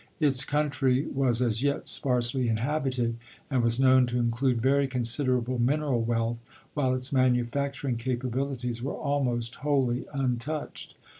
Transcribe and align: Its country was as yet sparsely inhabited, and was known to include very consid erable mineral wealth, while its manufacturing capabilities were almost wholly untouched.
Its 0.19 0.43
country 0.45 1.05
was 1.13 1.43
as 1.43 1.61
yet 1.61 1.85
sparsely 1.85 2.47
inhabited, 2.47 3.17
and 3.51 3.61
was 3.61 3.79
known 3.79 4.07
to 4.07 4.17
include 4.17 4.59
very 4.59 4.87
consid 4.87 5.27
erable 5.27 5.59
mineral 5.59 6.01
wealth, 6.01 6.39
while 6.73 6.95
its 6.95 7.13
manufacturing 7.13 7.97
capabilities 7.97 8.81
were 8.81 8.95
almost 8.95 9.57
wholly 9.57 10.05
untouched. 10.11 10.95